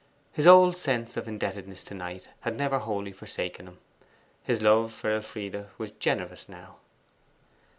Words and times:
His 0.33 0.47
old 0.47 0.77
sense 0.77 1.15
of 1.15 1.27
indebtedness 1.27 1.83
to 1.83 1.93
Knight 1.93 2.27
had 2.39 2.57
never 2.57 2.79
wholly 2.79 3.11
forsaken 3.11 3.67
him; 3.67 3.77
his 4.41 4.59
love 4.63 4.91
for 4.91 5.11
Elfride 5.13 5.67
was 5.77 5.91
generous 5.91 6.49
now. 6.49 6.77